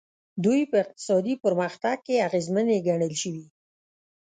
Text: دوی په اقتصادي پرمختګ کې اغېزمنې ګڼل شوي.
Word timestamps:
دوی 0.43 0.61
په 0.71 0.77
اقتصادي 0.83 1.35
پرمختګ 1.43 1.97
کې 2.05 2.23
اغېزمنې 2.27 2.77
ګڼل 2.87 3.13
شوي. 3.21 3.45